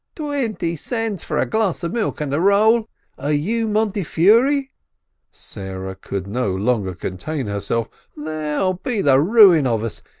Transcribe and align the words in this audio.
"Twenty 0.15 0.75
cents 0.77 1.23
for 1.23 1.37
a 1.37 1.45
glass 1.45 1.83
of 1.83 1.93
milk 1.93 2.21
and 2.21 2.33
a 2.33 2.41
roll? 2.41 2.89
Are 3.19 3.31
you 3.31 3.67
Montefiore?" 3.67 4.69
Sarah 5.29 5.93
could 5.95 6.25
no 6.25 6.49
longer 6.55 6.95
contain 6.95 7.45
her 7.45 7.59
self. 7.59 7.87
"They'll 8.17 8.73
be 8.73 9.01
the 9.01 9.19
ruin 9.19 9.67
of 9.67 9.83
us! 9.83 10.01